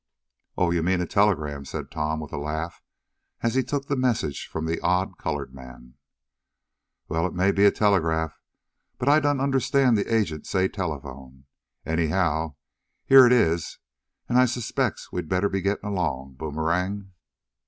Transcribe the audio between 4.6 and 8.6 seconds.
the odd colored man. "Well, maybe it's telegraf,